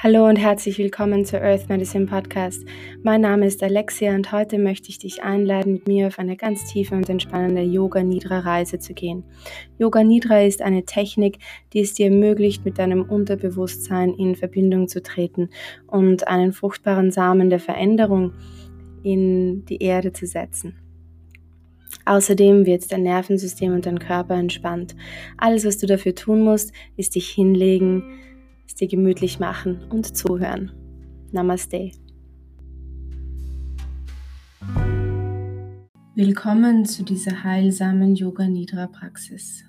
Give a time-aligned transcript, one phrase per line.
[0.00, 2.64] Hallo und herzlich willkommen zur Earth Medicine Podcast.
[3.02, 6.66] Mein Name ist Alexia und heute möchte ich dich einladen, mit mir auf eine ganz
[6.66, 9.24] tiefe und entspannende Yoga Nidra Reise zu gehen.
[9.76, 11.38] Yoga Nidra ist eine Technik,
[11.72, 15.48] die es dir ermöglicht, mit deinem Unterbewusstsein in Verbindung zu treten
[15.88, 18.34] und einen fruchtbaren Samen der Veränderung
[19.02, 20.76] in die Erde zu setzen.
[22.04, 24.94] Außerdem wird dein Nervensystem und dein Körper entspannt.
[25.36, 28.04] Alles, was du dafür tun musst, ist dich hinlegen,
[28.78, 30.70] dir gemütlich machen und zuhören.
[31.32, 31.90] Namaste.
[36.14, 39.64] Willkommen zu dieser heilsamen Yoga Nidra Praxis.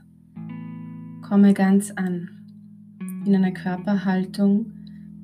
[1.22, 2.30] Komme ganz an
[3.26, 4.72] in einer Körperhaltung,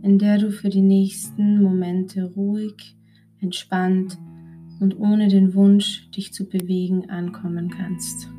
[0.02, 2.96] in der du für die nächsten Momente ruhig,
[3.40, 4.18] entspannt
[4.80, 8.30] und ohne den Wunsch, dich zu bewegen, ankommen kannst.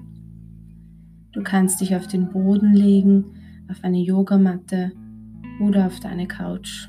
[1.32, 3.24] Du kannst dich auf den Boden legen,
[3.68, 4.92] auf eine Yogamatte
[5.60, 6.88] oder auf deine Couch.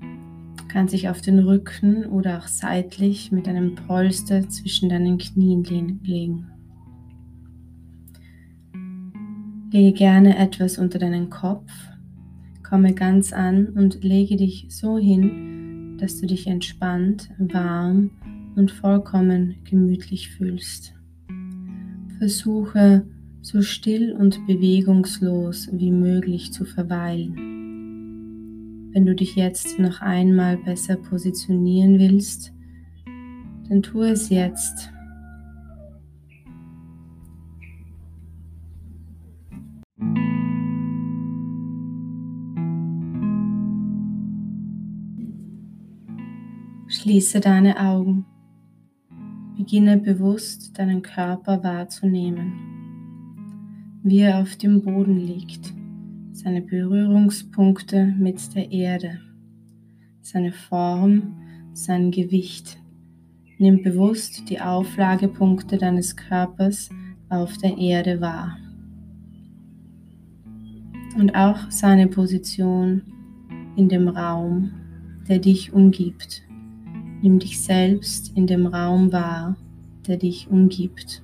[0.00, 5.64] Du kannst dich auf den Rücken oder auch seitlich mit einem Polster zwischen deinen Knien
[6.02, 6.46] legen.
[9.70, 11.70] Lege gerne etwas unter deinen Kopf,
[12.62, 18.10] komme ganz an und lege dich so hin, dass du dich entspannt, warm
[18.56, 20.94] und vollkommen gemütlich fühlst.
[22.18, 23.06] Versuche
[23.48, 27.32] so still und bewegungslos wie möglich zu verweilen.
[28.92, 32.52] Wenn du dich jetzt noch einmal besser positionieren willst,
[33.70, 34.92] dann tu es jetzt.
[46.86, 48.26] Schließe deine Augen.
[49.56, 52.77] Beginne bewusst deinen Körper wahrzunehmen
[54.02, 55.72] wie er auf dem Boden liegt,
[56.32, 59.20] seine Berührungspunkte mit der Erde,
[60.22, 61.36] seine Form,
[61.72, 62.78] sein Gewicht.
[63.58, 66.90] Nimm bewusst die Auflagepunkte deines Körpers
[67.28, 68.56] auf der Erde wahr.
[71.16, 73.02] Und auch seine Position
[73.76, 74.70] in dem Raum,
[75.28, 76.42] der dich umgibt.
[77.20, 79.56] Nimm dich selbst in dem Raum wahr,
[80.06, 81.22] der dich umgibt.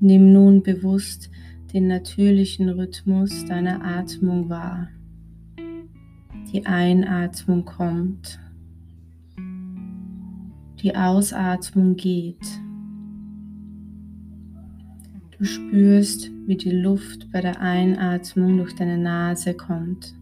[0.00, 1.28] Nimm nun bewusst
[1.72, 4.90] den natürlichen Rhythmus deiner Atmung wahr.
[6.52, 8.38] Die Einatmung kommt,
[10.80, 12.46] die Ausatmung geht.
[15.36, 20.14] Du spürst, wie die Luft bei der Einatmung durch deine Nase kommt,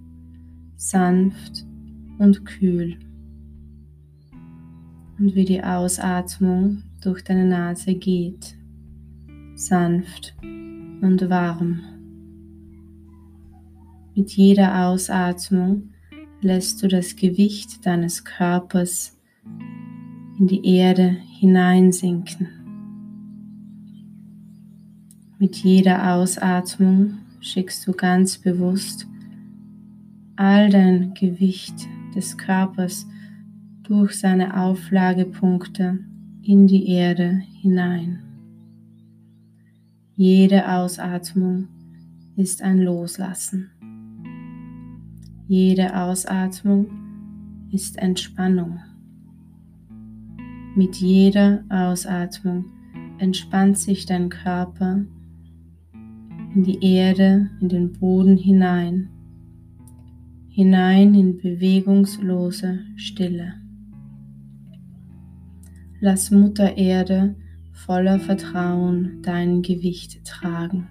[0.76, 1.66] sanft
[2.18, 2.96] und kühl.
[5.18, 8.55] Und wie die Ausatmung durch deine Nase geht
[9.56, 11.80] sanft und warm.
[14.14, 15.90] Mit jeder Ausatmung
[16.40, 19.18] lässt du das Gewicht deines Körpers
[20.38, 22.48] in die Erde hineinsinken.
[25.38, 29.06] Mit jeder Ausatmung schickst du ganz bewusst
[30.36, 33.06] all dein Gewicht des Körpers
[33.82, 36.00] durch seine Auflagepunkte
[36.42, 38.25] in die Erde hinein.
[40.18, 41.68] Jede Ausatmung
[42.36, 43.70] ist ein Loslassen.
[45.46, 46.86] Jede Ausatmung
[47.70, 48.80] ist Entspannung.
[50.74, 52.64] Mit jeder Ausatmung
[53.18, 55.04] entspannt sich dein Körper
[56.54, 59.10] in die Erde, in den Boden hinein,
[60.48, 63.52] hinein in bewegungslose Stille.
[66.00, 67.36] Lass Mutter Erde
[67.76, 70.88] voller Vertrauen dein Gewicht tragen.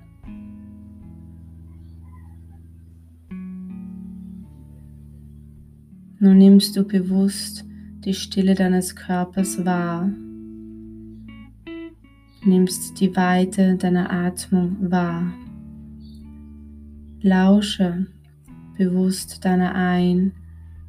[6.19, 7.65] Nun nimmst du bewusst
[8.05, 10.09] die Stille deines Körpers wahr,
[12.43, 15.33] nimmst die Weite deiner Atmung wahr.
[17.21, 18.07] Lausche
[18.77, 20.33] bewusst deiner Ein-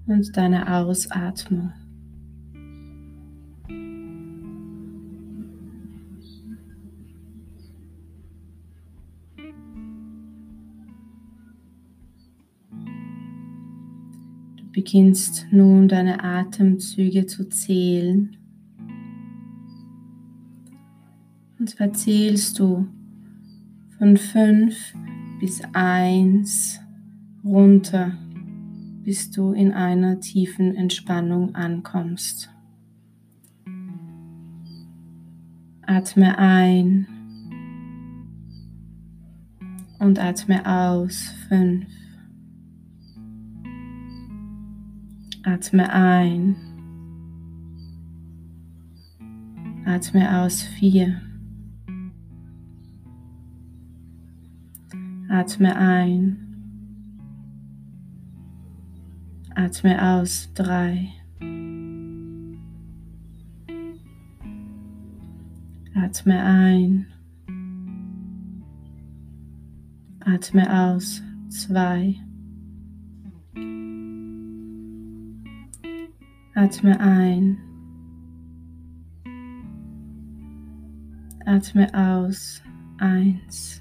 [0.06, 1.72] und deiner Ausatmung.
[14.76, 18.36] Beginnst nun deine Atemzüge zu zählen.
[21.58, 22.86] Und zwar zählst du
[23.96, 24.76] von 5
[25.40, 26.78] bis 1
[27.42, 28.18] runter,
[29.02, 32.50] bis du in einer tiefen Entspannung ankommst.
[35.86, 37.06] Atme ein
[39.98, 41.32] Und atme aus.
[41.48, 42.05] Fünf.
[45.46, 46.56] Atme ein.
[49.84, 50.62] Atme aus.
[50.62, 51.20] Vier.
[55.28, 56.36] Atme ein.
[59.54, 60.52] Atme aus.
[60.54, 61.12] Drei.
[65.94, 67.06] Atme ein.
[70.24, 71.22] Atme aus.
[71.50, 72.25] Zwei.
[76.66, 77.58] Atme ein.
[81.44, 82.60] Atme aus.
[82.98, 83.80] Eins.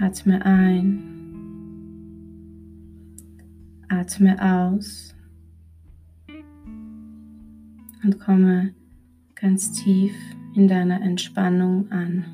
[0.00, 0.98] Atme ein.
[3.88, 5.14] Atme aus.
[8.02, 8.74] Und komme
[9.36, 10.12] ganz tief
[10.56, 12.24] in deiner Entspannung an.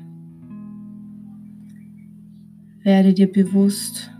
[2.81, 4.16] Werde dir bewusst,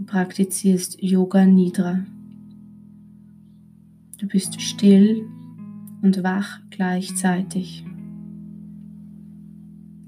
[0.00, 2.06] du praktizierst Yoga Nidra.
[4.18, 5.26] Du bist still
[6.00, 7.84] und wach gleichzeitig.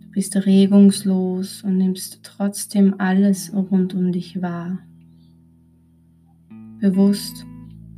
[0.00, 4.78] Du bist regungslos und nimmst trotzdem alles rund um dich wahr.
[6.80, 7.44] Bewusst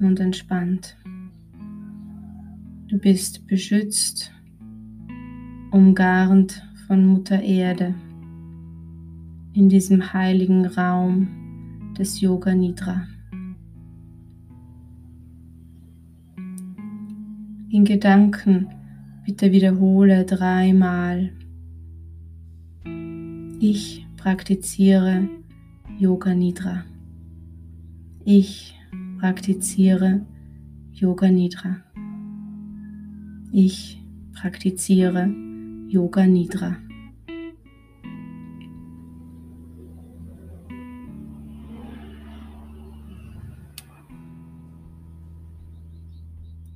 [0.00, 0.96] und entspannt.
[2.88, 4.32] Du bist beschützt
[5.70, 7.94] umgarnt von Mutter Erde
[9.52, 11.43] in diesem heiligen Raum
[11.98, 13.06] des Yoga Nidra.
[17.70, 18.68] In Gedanken
[19.24, 21.30] bitte wiederhole dreimal.
[23.60, 25.28] Ich praktiziere
[25.98, 26.84] Yoga Nidra.
[28.24, 28.74] Ich
[29.18, 30.26] praktiziere
[30.92, 31.76] Yoga Nidra.
[33.52, 34.02] Ich
[34.34, 35.28] praktiziere
[35.88, 36.76] Yoga Nidra.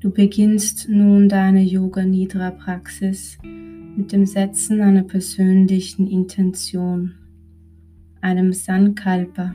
[0.09, 7.13] Du beginnst nun deine Yoga Nidra Praxis mit dem Setzen einer persönlichen Intention,
[8.23, 9.55] einem Sankalpa.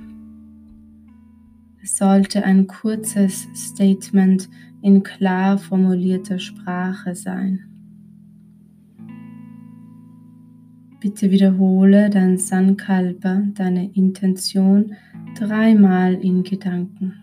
[1.81, 4.47] Es sollte ein kurzes Statement
[4.83, 7.61] in klar formulierter Sprache sein.
[10.99, 14.93] Bitte wiederhole dein Sankalpa, deine Intention
[15.35, 17.22] dreimal in Gedanken.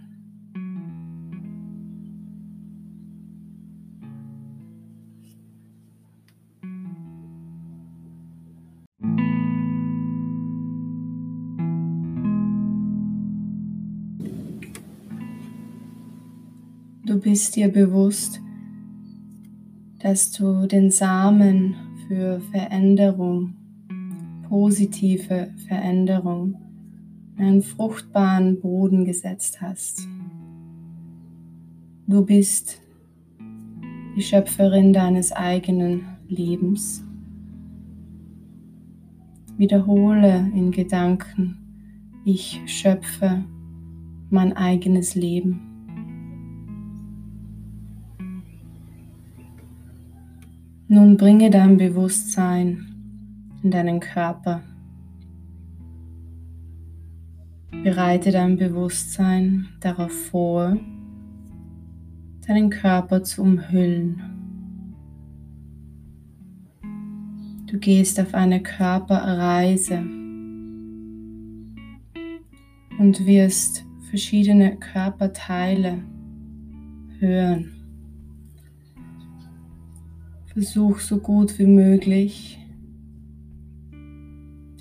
[17.11, 18.41] Du bist dir bewusst,
[19.99, 21.75] dass du den Samen
[22.07, 23.57] für Veränderung
[24.49, 26.55] positive Veränderung
[27.37, 30.07] einen fruchtbaren Boden gesetzt hast.
[32.07, 32.81] Du bist
[34.15, 37.03] die Schöpferin deines eigenen Lebens.
[39.57, 41.59] Wiederhole in Gedanken,
[42.25, 43.43] ich schöpfe
[44.31, 45.70] mein eigenes Leben.
[50.93, 52.85] Nun bringe dein Bewusstsein
[53.63, 54.61] in deinen Körper.
[57.85, 60.77] Bereite dein Bewusstsein darauf vor,
[62.45, 64.21] deinen Körper zu umhüllen.
[67.71, 69.99] Du gehst auf eine Körperreise
[72.99, 76.03] und wirst verschiedene Körperteile
[77.21, 77.80] hören.
[80.53, 82.59] Versuch so gut wie möglich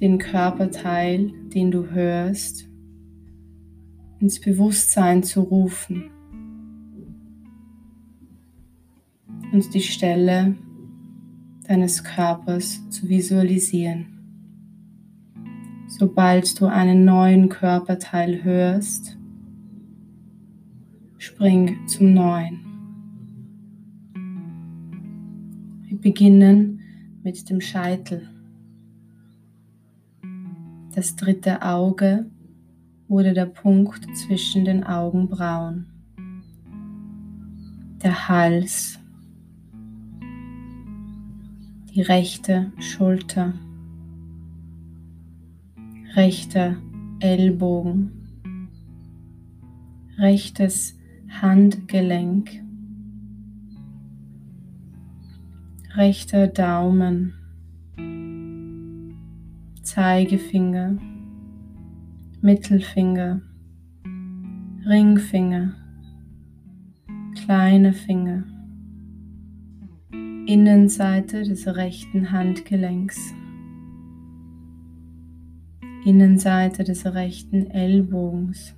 [0.01, 2.67] den Körperteil, den du hörst,
[4.19, 6.09] ins Bewusstsein zu rufen
[9.51, 10.55] und die Stelle
[11.67, 14.07] deines Körpers zu visualisieren.
[15.88, 19.19] Sobald du einen neuen Körperteil hörst,
[21.19, 22.68] spring zum neuen.
[26.01, 26.79] Beginnen
[27.24, 28.29] mit dem Scheitel.
[30.96, 32.25] Das dritte Auge
[33.10, 35.88] wurde der Punkt zwischen den Augenbrauen.
[38.01, 38.98] Der Hals.
[41.94, 43.53] Die rechte Schulter.
[46.15, 46.77] Rechter
[47.20, 48.29] Ellbogen.
[50.18, 50.98] Rechtes
[51.41, 52.68] Handgelenk.
[56.00, 57.34] Rechter Daumen.
[59.84, 60.98] Zeigefinger,
[62.39, 63.41] Mittelfinger,
[64.88, 65.74] Ringfinger,
[67.36, 68.46] kleine Finger,
[70.46, 73.34] Innenseite des rechten Handgelenks,
[76.06, 78.74] Innenseite des rechten Ellbogens,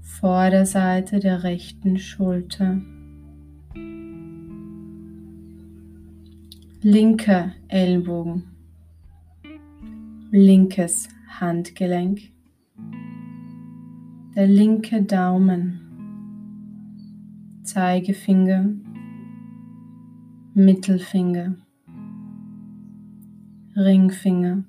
[0.00, 2.80] Vorderseite der rechten Schulter,
[6.84, 8.42] linker Ellbogen,
[10.32, 11.08] linkes
[11.38, 12.32] Handgelenk,
[14.34, 15.78] der linke Daumen,
[17.62, 18.70] Zeigefinger,
[20.54, 21.54] Mittelfinger,
[23.76, 24.64] Ringfinger,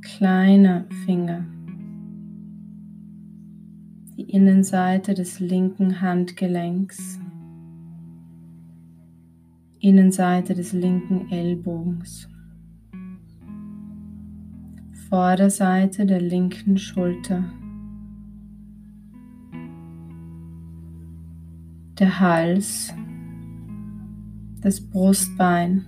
[0.00, 1.44] kleiner Finger,
[4.16, 7.20] die Innenseite des linken Handgelenks,
[9.80, 12.28] Innenseite des linken Ellbogens,
[15.08, 17.44] Vorderseite der linken Schulter,
[21.96, 22.92] der Hals,
[24.60, 25.86] das Brustbein,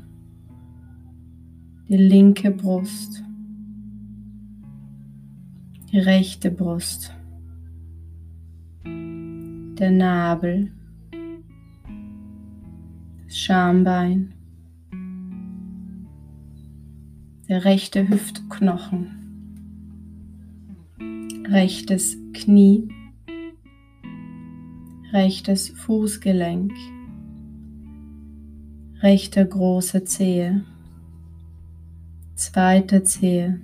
[1.89, 3.25] die linke Brust,
[5.91, 7.13] die rechte Brust,
[8.85, 10.71] der Nabel,
[13.33, 14.35] Schambein,
[17.49, 19.07] der rechte Hüftknochen,
[21.49, 22.89] rechtes Knie,
[25.13, 26.73] rechtes Fußgelenk,
[29.01, 30.65] rechter große Zehe,
[32.35, 33.61] zweiter Zehe,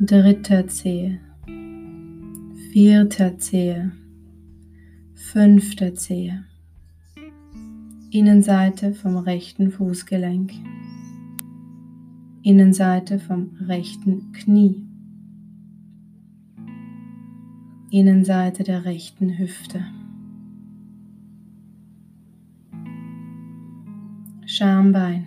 [0.00, 1.20] dritter Zehe,
[2.72, 3.92] vierter Zehe,
[5.14, 6.47] fünfter Zehe,
[8.10, 10.52] Innenseite vom rechten Fußgelenk,
[12.42, 14.82] Innenseite vom rechten Knie,
[17.90, 19.84] Innenseite der rechten Hüfte.
[24.46, 25.26] Schambein,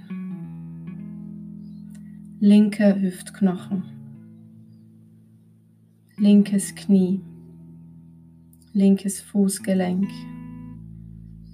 [2.40, 3.84] linker Hüftknochen,
[6.18, 7.22] linkes Knie,
[8.74, 10.10] linkes Fußgelenk,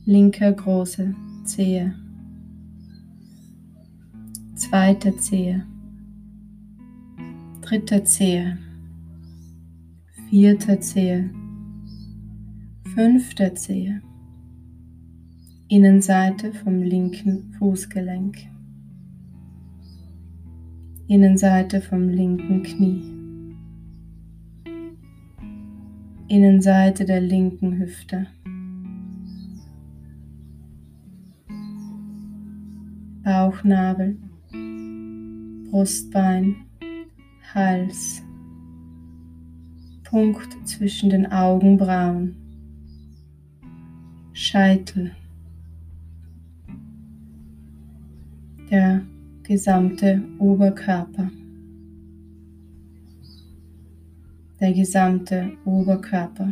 [0.08, 1.94] linker große Zehe,
[4.56, 5.66] zweite Zehe,
[7.62, 8.58] dritte Zehe,
[10.30, 11.30] vierte Zehe,
[12.96, 14.02] fünfte Zehe,
[15.68, 18.38] Innenseite vom linken Fußgelenk,
[21.10, 23.04] Innenseite vom linken Knie,
[26.30, 28.28] Innenseite der linken Hüfte,
[33.68, 34.18] Bauchnabel,
[35.70, 36.56] Brustbein,
[37.54, 38.24] Hals,
[40.06, 42.36] Punkt zwischen den Augenbrauen,
[44.32, 45.12] Scheitel.
[48.70, 49.02] der
[49.44, 51.32] gesamte Oberkörper.
[54.60, 56.52] Der gesamte Oberkörper.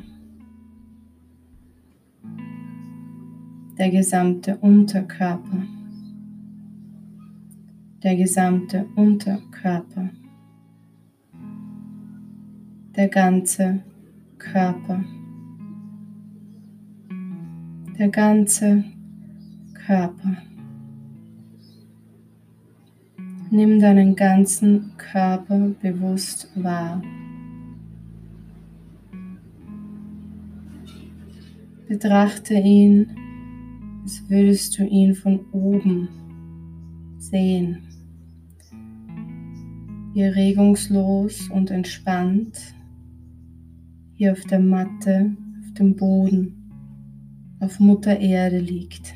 [3.77, 5.65] Der gesamte Unterkörper.
[8.05, 10.11] Der gesamte Unterkörper.
[12.95, 13.81] Der ganze
[14.37, 15.03] Körper.
[17.97, 18.83] Der ganze
[19.73, 20.37] Körper.
[23.49, 27.01] Nimm deinen ganzen Körper bewusst wahr.
[31.87, 33.07] Betrachte ihn,
[34.03, 36.07] als würdest du ihn von oben
[37.17, 37.94] sehen.
[40.15, 42.57] Hier regungslos und entspannt,
[44.13, 46.71] hier auf der Matte, auf dem Boden,
[47.59, 49.13] auf Mutter Erde liegt.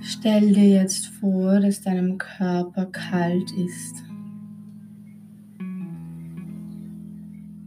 [0.00, 4.11] Stell dir jetzt vor, dass deinem Körper kalt ist.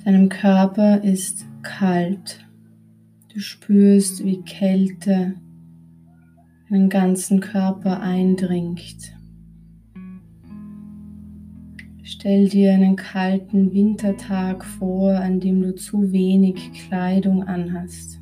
[0.05, 2.47] Deinem Körper ist kalt.
[3.33, 5.35] Du spürst, wie Kälte
[6.69, 9.13] in den ganzen Körper eindringt.
[12.03, 18.21] Stell dir einen kalten Wintertag vor, an dem du zu wenig Kleidung anhast.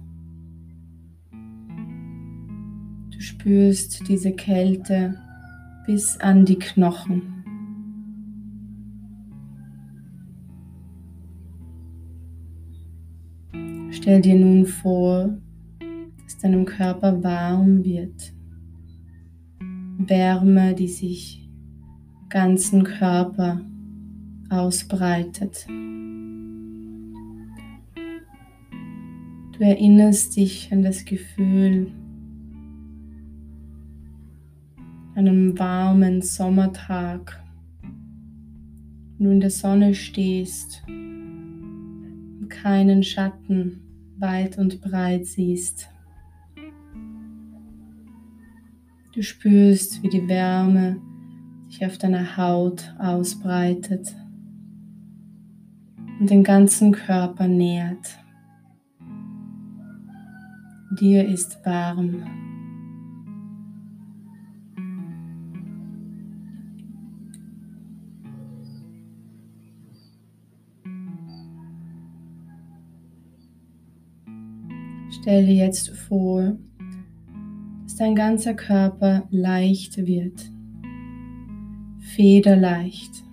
[3.43, 5.15] spürst diese Kälte
[5.85, 7.32] bis an die Knochen.
[14.03, 15.29] Stell dir nun vor,
[16.25, 18.33] dass deinem Körper warm wird.
[19.97, 21.49] Wärme, die sich
[22.27, 23.61] ganzen Körper
[24.49, 25.65] ausbreitet.
[29.53, 31.89] Du erinnerst dich an das Gefühl,
[35.15, 37.41] einem warmen Sommertag,
[39.17, 43.82] wenn du in der Sonne stehst und keinen Schatten
[44.23, 45.89] weit und breit siehst.
[49.13, 50.99] Du spürst, wie die Wärme
[51.69, 54.15] sich auf deiner Haut ausbreitet
[56.19, 58.17] und den ganzen Körper nährt.
[60.99, 62.52] Dir ist warm.
[75.23, 76.57] Stell dir jetzt vor,
[77.83, 80.51] dass dein ganzer Körper leicht wird,
[82.13, 83.23] federleicht,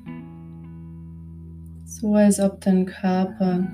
[1.84, 3.66] so als ob dein Körper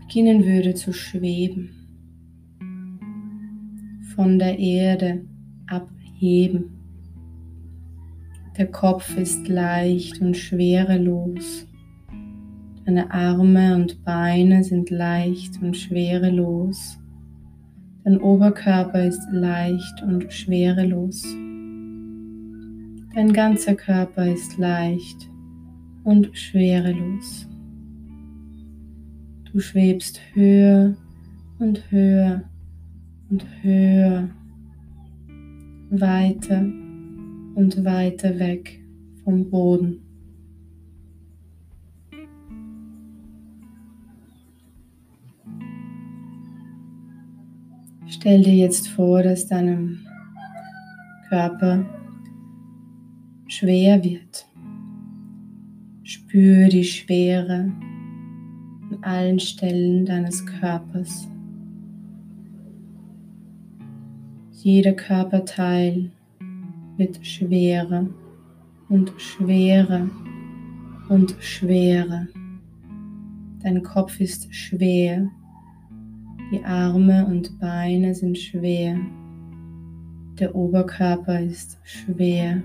[0.00, 1.70] beginnen würde zu schweben,
[4.14, 5.24] von der Erde
[5.68, 6.64] abheben.
[8.58, 11.66] Der Kopf ist leicht und schwerelos.
[12.84, 16.98] Deine Arme und Beine sind leicht und schwerelos.
[18.04, 21.22] Dein Oberkörper ist leicht und schwerelos.
[23.14, 25.30] Dein ganzer Körper ist leicht
[26.02, 27.46] und schwerelos.
[29.52, 30.96] Du schwebst höher
[31.60, 32.42] und höher
[33.30, 34.28] und höher,
[35.90, 36.62] weiter
[37.54, 38.80] und weiter weg
[39.22, 40.00] vom Boden.
[48.22, 49.98] Stell dir jetzt vor, dass deinem
[51.28, 51.84] Körper
[53.48, 54.46] schwer wird.
[56.04, 57.72] Spür die Schwere
[58.92, 61.26] an allen Stellen deines Körpers.
[64.52, 66.12] Jeder Körperteil
[66.98, 68.06] wird schwerer
[68.88, 70.08] und schwerer
[71.08, 72.28] und schwerer.
[73.64, 75.28] Dein Kopf ist schwer
[76.52, 78.98] die Arme und Beine sind schwer.
[80.38, 82.62] Der Oberkörper ist schwer.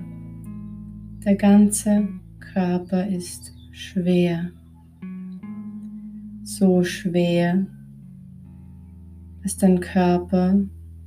[1.24, 2.10] Der ganze
[2.54, 4.52] Körper ist schwer.
[6.44, 7.66] So schwer,
[9.42, 10.60] dass dein Körper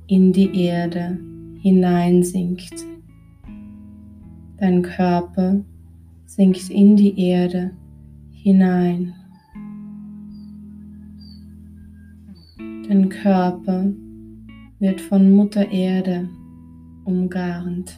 [0.07, 1.19] in die Erde
[1.61, 2.73] hineinsinkt.
[4.57, 5.63] Dein Körper
[6.25, 7.71] sinkt in die Erde
[8.31, 9.13] hinein.
[12.91, 13.89] Dein Körper
[14.79, 16.27] wird von Mutter Erde
[17.05, 17.97] umgarnt.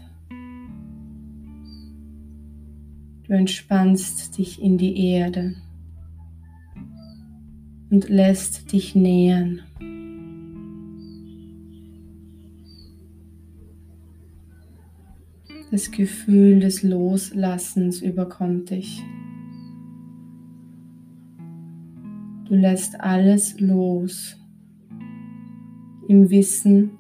[3.24, 5.56] Du entspannst dich in die Erde
[7.90, 9.62] und lässt dich nähern.
[15.72, 19.02] Das Gefühl des Loslassens überkommt dich.
[22.46, 24.38] Du lässt alles los
[26.14, 26.92] im Wissen,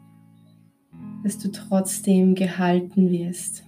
[1.23, 3.63] dass du trotzdem gehalten wirst.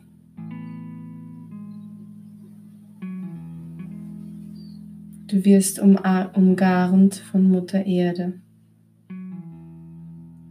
[5.28, 8.42] Du wirst umgarnt von Mutter Erde.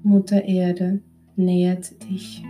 [0.04, 1.02] Mutter Erde
[1.34, 2.44] nährt dich.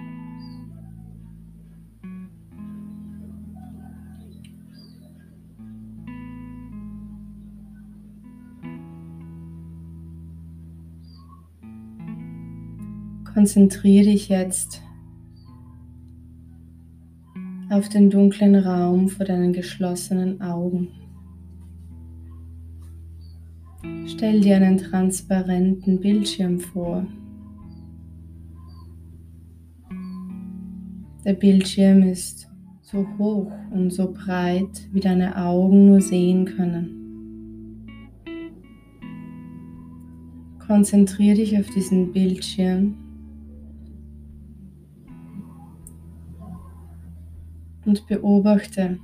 [13.44, 14.80] Konzentriere dich jetzt
[17.68, 20.88] auf den dunklen Raum vor deinen geschlossenen Augen.
[24.07, 27.07] Stell dir einen transparenten Bildschirm vor.
[31.26, 32.48] Der Bildschirm ist
[32.80, 37.02] so hoch und so breit, wie deine Augen nur sehen können.
[40.66, 43.03] Konzentriere dich auf diesen Bildschirm
[47.85, 48.99] und beobachte,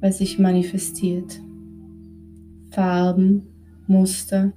[0.00, 1.40] was sich manifestiert.
[2.70, 3.42] Farben,
[3.86, 4.52] Muster,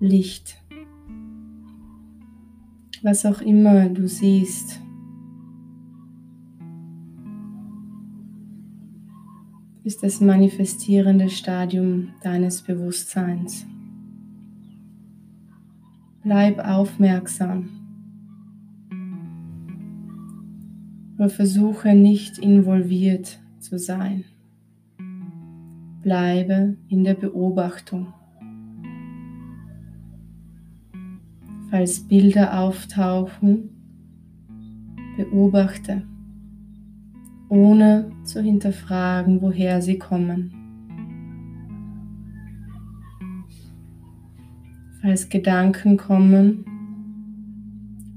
[0.00, 0.62] Licht.
[3.02, 4.80] Was auch immer du siehst,
[9.84, 13.64] ist das manifestierende Stadium deines Bewusstseins.
[16.22, 17.77] Bleib aufmerksam.
[21.18, 24.24] Nur versuche nicht involviert zu sein.
[26.00, 28.14] Bleibe in der Beobachtung.
[31.70, 33.70] Falls Bilder auftauchen,
[35.16, 36.04] beobachte,
[37.48, 40.52] ohne zu hinterfragen, woher sie kommen.
[45.02, 46.64] Falls Gedanken kommen,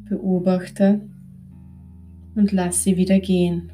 [0.08, 1.11] beobachte
[2.36, 3.72] und lass sie wieder gehen.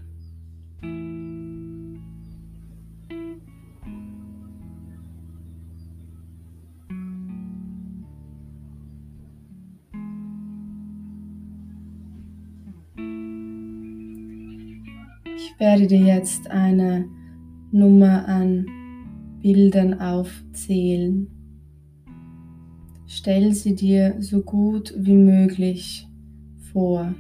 [15.36, 17.06] Ich werde dir jetzt eine
[17.72, 18.66] Nummer an
[19.42, 21.28] Bildern aufzählen.
[23.08, 26.08] Stell sie dir so gut wie möglich
[26.72, 27.16] vor.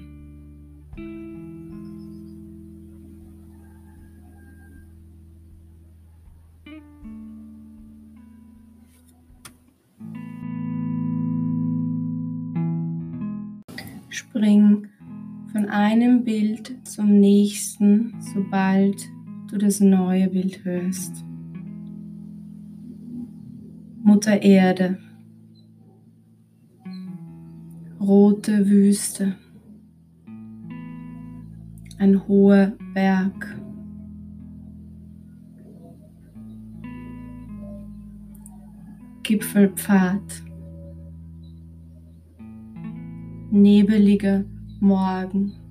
[15.98, 19.10] Einem Bild zum nächsten, sobald
[19.50, 21.26] du das neue Bild hörst.
[24.04, 25.00] Mutter Erde,
[28.00, 29.38] rote Wüste,
[31.98, 33.60] ein hoher Berg.
[39.24, 40.44] Gipfelpfad,
[43.50, 44.46] nebelige
[44.80, 45.67] Morgen.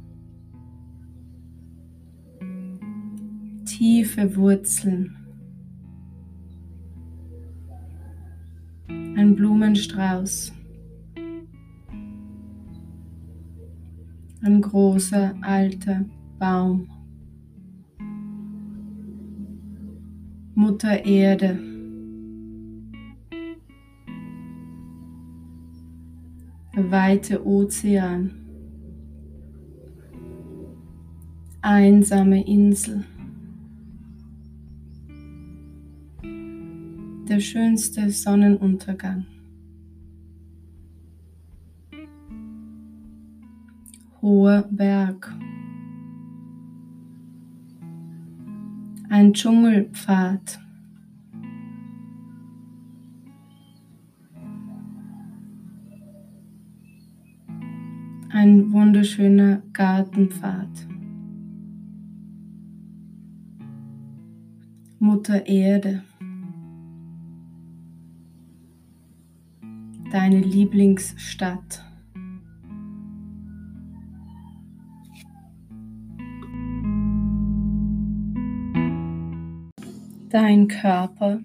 [3.86, 5.16] Tiefe Wurzeln.
[8.88, 10.52] Ein Blumenstrauß.
[14.42, 16.04] Ein großer alter
[16.40, 16.88] Baum.
[20.56, 21.56] Mutter Erde.
[26.74, 28.32] Der weite Ozean.
[31.62, 33.04] einsame Insel.
[37.36, 39.26] Der schönste Sonnenuntergang.
[44.22, 45.36] Hoher Berg.
[49.10, 50.58] Ein Dschungelpfad.
[58.30, 60.88] Ein wunderschöner Gartenpfad.
[64.98, 66.02] Mutter Erde,
[70.16, 71.84] deine Lieblingsstadt.
[80.30, 81.40] Dein Körper,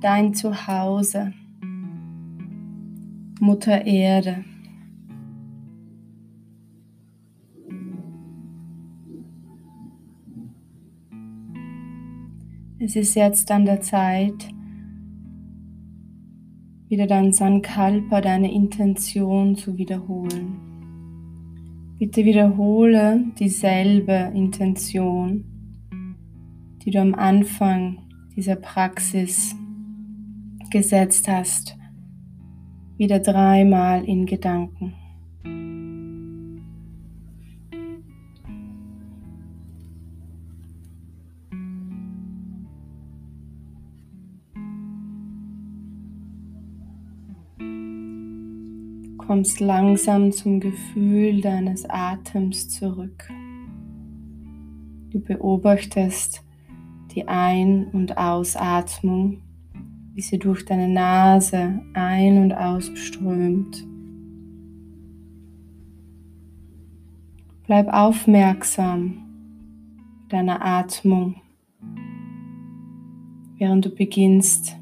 [0.00, 1.34] dein Zuhause,
[3.38, 4.46] Mutter Erde.
[12.78, 14.54] Es ist jetzt an der Zeit,
[16.88, 20.56] wieder dein Sankalpa, deine Intention zu wiederholen.
[21.98, 25.44] Bitte wiederhole dieselbe Intention,
[26.82, 27.98] die du am Anfang
[28.36, 29.54] dieser Praxis
[30.70, 31.76] gesetzt hast,
[32.96, 34.94] wieder dreimal in Gedanken.
[49.28, 53.28] Kommst langsam zum Gefühl deines Atems zurück.
[55.10, 56.42] Du beobachtest
[57.14, 59.42] die Ein- und Ausatmung,
[60.14, 63.86] wie sie durch deine Nase ein- und ausströmt.
[67.66, 69.26] Bleib aufmerksam
[70.30, 71.42] deiner Atmung,
[73.58, 74.74] während du beginnst,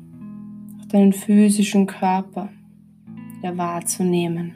[0.88, 2.50] deinen physischen Körper
[3.46, 4.54] wieder wahrzunehmen.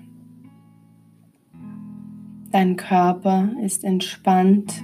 [2.50, 4.82] Dein Körper ist entspannt.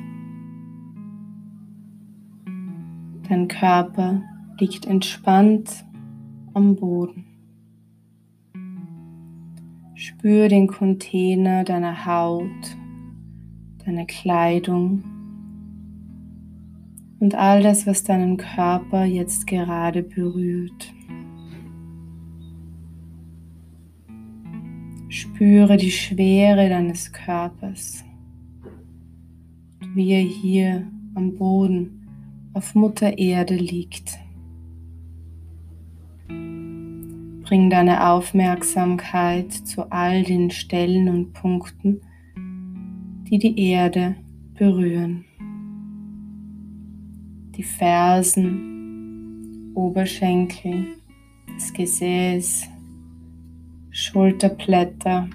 [3.29, 4.23] Dein Körper
[4.61, 5.85] liegt entspannt
[6.55, 7.25] am Boden.
[9.95, 12.77] Spür den Container deiner Haut,
[13.85, 15.03] deine Kleidung,
[17.19, 20.93] und all das, was deinen Körper jetzt gerade berührt.
[25.17, 28.05] Spüre die Schwere deines Körpers,
[29.95, 32.07] wie er hier am Boden
[32.53, 34.19] auf Mutter Erde liegt.
[36.29, 42.03] Bring deine Aufmerksamkeit zu all den Stellen und Punkten,
[43.31, 44.17] die die Erde
[44.53, 45.25] berühren.
[47.57, 48.53] Die Fersen,
[49.75, 50.89] Oberschenkel,
[51.55, 52.69] das Gesäß,
[53.99, 55.27] Schulterblätter,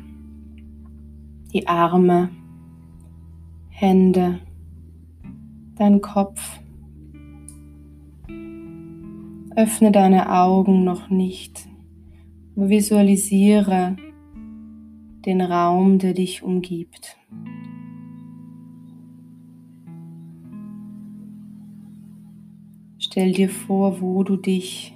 [1.51, 2.29] die Arme,
[3.69, 4.39] Hände,
[5.77, 6.59] dein Kopf.
[9.55, 11.67] Öffne deine Augen noch nicht
[12.55, 13.95] Visualisiere
[15.25, 17.17] den Raum, der dich umgibt.
[22.99, 24.95] Stell dir vor, wo du dich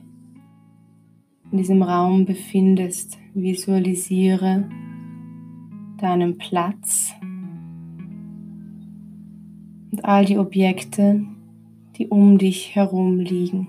[1.52, 3.18] in diesem Raum befindest.
[3.38, 4.70] Visualisiere
[5.98, 7.14] deinen Platz
[9.92, 11.26] und all die Objekte,
[11.98, 13.68] die um dich herum liegen.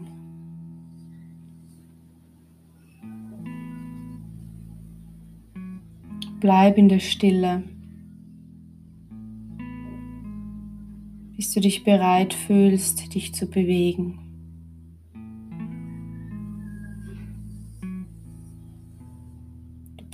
[6.39, 7.65] Bleib in der Stille,
[11.35, 14.26] bis du dich bereit fühlst, dich zu bewegen.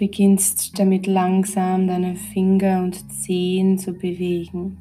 [0.03, 4.79] Beginnst damit langsam deine Finger und Zehen zu bewegen,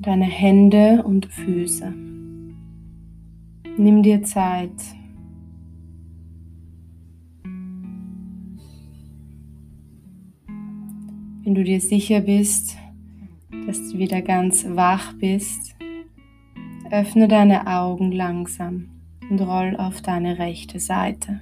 [0.00, 1.94] deine Hände und Füße.
[3.76, 4.72] Nimm dir Zeit.
[11.44, 12.76] Wenn du dir sicher bist,
[13.68, 15.76] dass du wieder ganz wach bist,
[16.90, 18.88] öffne deine Augen langsam
[19.30, 21.40] und roll auf deine rechte Seite.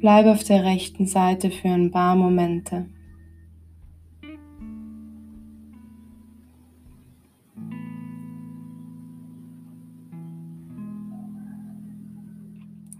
[0.00, 2.86] Bleib auf der rechten Seite für ein paar Momente.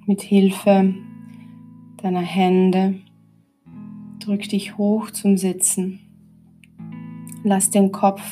[0.07, 0.95] Mit Hilfe
[2.03, 3.01] deiner Hände
[4.19, 6.01] drück dich hoch zum Sitzen.
[7.45, 8.23] Lass den Kopf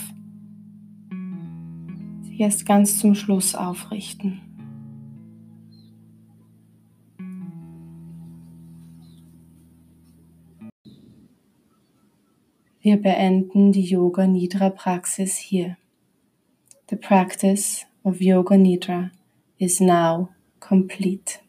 [2.20, 4.47] sich erst ganz zum Schluss aufrichten.
[12.88, 15.76] Wir beenden die Yoga Nidra Praxis hier.
[16.88, 19.10] The practice of Yoga Nidra
[19.58, 21.40] is now complete.